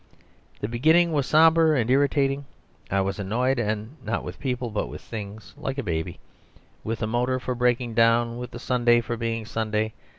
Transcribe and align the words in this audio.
The 0.61 0.67
beginning 0.67 1.13
was 1.13 1.27
sombre 1.27 1.79
and 1.79 1.87
irritating. 1.87 2.45
I 2.89 3.01
was 3.01 3.19
annoyed, 3.19 3.59
not 4.03 4.23
with 4.23 4.39
people, 4.39 4.71
but 4.71 4.87
with 4.87 4.99
things, 4.99 5.53
like 5.55 5.77
a 5.77 5.83
baby; 5.83 6.17
with 6.83 6.97
the 6.97 7.07
motor 7.07 7.39
for 7.39 7.53
breaking 7.53 7.93
down 7.93 8.29
and 8.29 8.39
with 8.39 8.59
Sunday 8.59 9.01
for 9.01 9.15
being 9.15 9.45
Sunday. 9.45 9.93